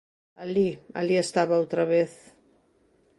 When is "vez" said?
1.93-2.11